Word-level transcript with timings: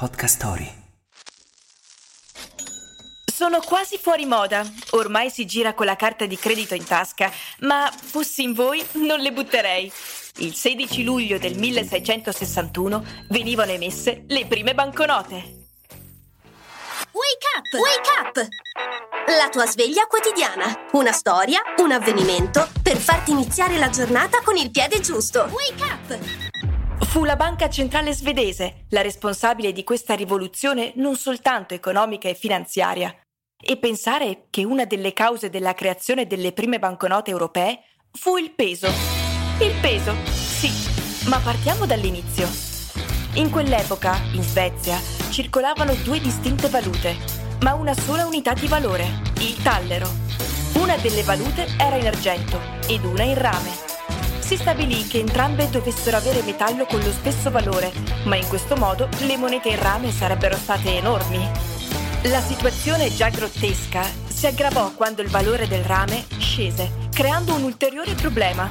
Podcast 0.00 0.36
Story. 0.36 0.74
Sono 3.30 3.60
quasi 3.60 3.98
fuori 3.98 4.24
moda. 4.24 4.64
Ormai 4.92 5.28
si 5.28 5.44
gira 5.44 5.74
con 5.74 5.84
la 5.84 5.94
carta 5.94 6.24
di 6.24 6.38
credito 6.38 6.74
in 6.74 6.86
tasca, 6.86 7.30
ma 7.58 7.92
fossi 7.94 8.42
in 8.42 8.54
voi 8.54 8.82
non 8.92 9.20
le 9.20 9.30
butterei. 9.30 9.92
Il 10.38 10.54
16 10.54 11.04
luglio 11.04 11.38
del 11.38 11.58
1661 11.58 13.04
venivano 13.28 13.72
emesse 13.72 14.24
le 14.28 14.46
prime 14.46 14.72
banconote. 14.72 15.34
Wake 17.12 17.46
up! 17.58 17.74
Wake 17.74 18.10
up! 18.22 18.48
La 19.36 19.50
tua 19.50 19.66
sveglia 19.66 20.06
quotidiana. 20.06 20.86
Una 20.92 21.12
storia, 21.12 21.60
un 21.76 21.92
avvenimento 21.92 22.66
per 22.82 22.96
farti 22.96 23.32
iniziare 23.32 23.76
la 23.76 23.90
giornata 23.90 24.40
con 24.40 24.56
il 24.56 24.70
piede 24.70 25.00
giusto. 25.00 25.50
Wake 25.52 25.82
up! 25.82 26.69
Fu 27.00 27.24
la 27.24 27.36
banca 27.36 27.68
centrale 27.68 28.12
svedese 28.12 28.84
la 28.90 29.02
responsabile 29.02 29.72
di 29.72 29.82
questa 29.84 30.14
rivoluzione 30.14 30.92
non 30.96 31.16
soltanto 31.16 31.74
economica 31.74 32.28
e 32.28 32.34
finanziaria. 32.34 33.14
E 33.62 33.76
pensare 33.76 34.46
che 34.48 34.64
una 34.64 34.84
delle 34.84 35.12
cause 35.12 35.50
della 35.50 35.74
creazione 35.74 36.26
delle 36.26 36.52
prime 36.52 36.78
banconote 36.78 37.30
europee 37.30 37.80
fu 38.12 38.36
il 38.36 38.52
peso. 38.52 38.86
Il 39.60 39.74
peso, 39.80 40.14
sì, 40.24 40.70
ma 41.28 41.38
partiamo 41.38 41.84
dall'inizio. 41.84 42.48
In 43.34 43.50
quell'epoca, 43.50 44.16
in 44.32 44.42
Svezia, 44.42 44.98
circolavano 45.30 45.94
due 46.02 46.20
distinte 46.20 46.68
valute, 46.68 47.16
ma 47.62 47.74
una 47.74 47.94
sola 47.94 48.24
unità 48.24 48.54
di 48.54 48.66
valore, 48.66 49.04
il 49.40 49.60
tallero. 49.62 50.08
Una 50.74 50.96
delle 50.96 51.22
valute 51.22 51.66
era 51.78 51.96
in 51.96 52.06
argento 52.06 52.58
ed 52.88 53.04
una 53.04 53.24
in 53.24 53.38
rame. 53.38 53.89
Si 54.50 54.56
stabilì 54.56 55.06
che 55.06 55.20
entrambe 55.20 55.70
dovessero 55.70 56.16
avere 56.16 56.42
metallo 56.42 56.84
con 56.84 56.98
lo 56.98 57.12
stesso 57.12 57.52
valore, 57.52 57.92
ma 58.24 58.34
in 58.34 58.48
questo 58.48 58.74
modo 58.74 59.08
le 59.20 59.36
monete 59.36 59.68
in 59.68 59.80
rame 59.80 60.10
sarebbero 60.10 60.56
state 60.56 60.96
enormi. 60.96 61.48
La 62.22 62.40
situazione 62.40 63.14
già 63.14 63.28
grottesca 63.28 64.02
si 64.26 64.48
aggravò 64.48 64.90
quando 64.94 65.22
il 65.22 65.28
valore 65.28 65.68
del 65.68 65.84
rame 65.84 66.26
scese, 66.38 66.90
creando 67.14 67.54
un 67.54 67.62
ulteriore 67.62 68.14
problema. 68.14 68.68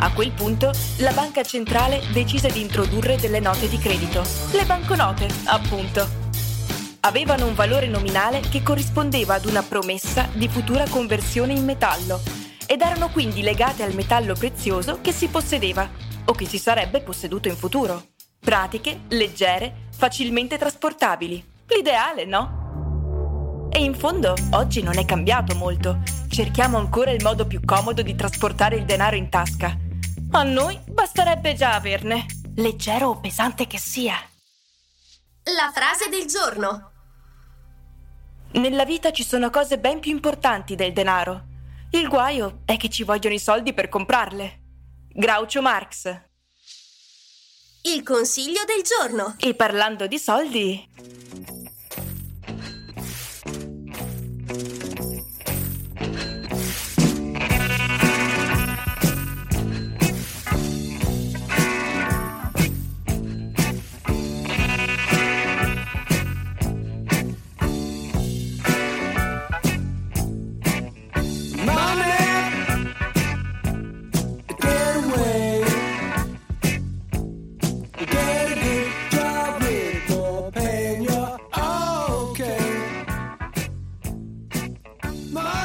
A 0.00 0.12
quel 0.12 0.32
punto 0.32 0.70
la 0.98 1.12
banca 1.12 1.42
centrale 1.42 2.02
decise 2.12 2.50
di 2.50 2.60
introdurre 2.60 3.16
delle 3.16 3.40
note 3.40 3.70
di 3.70 3.78
credito, 3.78 4.22
le 4.50 4.66
banconote, 4.66 5.28
appunto. 5.44 6.06
Avevano 7.00 7.46
un 7.46 7.54
valore 7.54 7.86
nominale 7.86 8.40
che 8.50 8.62
corrispondeva 8.62 9.36
ad 9.36 9.46
una 9.46 9.62
promessa 9.62 10.28
di 10.34 10.46
futura 10.46 10.84
conversione 10.90 11.54
in 11.54 11.64
metallo 11.64 12.41
ed 12.66 12.80
erano 12.80 13.10
quindi 13.10 13.42
legate 13.42 13.82
al 13.82 13.94
metallo 13.94 14.34
prezioso 14.34 15.00
che 15.00 15.12
si 15.12 15.28
possedeva 15.28 15.88
o 16.24 16.32
che 16.32 16.46
si 16.46 16.58
sarebbe 16.58 17.00
posseduto 17.00 17.48
in 17.48 17.56
futuro. 17.56 18.10
Pratiche, 18.38 19.02
leggere, 19.08 19.86
facilmente 19.96 20.58
trasportabili. 20.58 21.50
L'ideale, 21.66 22.24
no? 22.24 23.68
E 23.70 23.82
in 23.82 23.94
fondo 23.94 24.34
oggi 24.50 24.82
non 24.82 24.98
è 24.98 25.04
cambiato 25.04 25.54
molto. 25.54 26.02
Cerchiamo 26.28 26.76
ancora 26.76 27.10
il 27.10 27.22
modo 27.22 27.46
più 27.46 27.60
comodo 27.64 28.02
di 28.02 28.14
trasportare 28.14 28.76
il 28.76 28.84
denaro 28.84 29.16
in 29.16 29.28
tasca. 29.28 29.76
A 30.32 30.42
noi 30.42 30.78
basterebbe 30.86 31.54
già 31.54 31.74
averne, 31.74 32.26
leggero 32.56 33.08
o 33.08 33.20
pesante 33.20 33.66
che 33.66 33.78
sia. 33.78 34.14
La 35.44 35.70
frase 35.72 36.08
del 36.08 36.26
giorno. 36.26 36.90
Nella 38.52 38.84
vita 38.84 39.10
ci 39.12 39.24
sono 39.24 39.50
cose 39.50 39.78
ben 39.78 40.00
più 40.00 40.10
importanti 40.10 40.74
del 40.74 40.92
denaro. 40.92 41.50
Il 41.94 42.08
guaio 42.08 42.62
è 42.64 42.78
che 42.78 42.88
ci 42.88 43.04
vogliono 43.04 43.34
i 43.34 43.38
soldi 43.38 43.74
per 43.74 43.90
comprarle. 43.90 44.60
Groucho 45.10 45.60
Marx. 45.60 46.20
Il 47.82 48.02
consiglio 48.02 48.62
del 48.64 48.82
giorno. 48.82 49.36
E 49.38 49.54
parlando 49.54 50.06
di 50.06 50.18
soldi, 50.18 50.88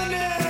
London. 0.09 0.46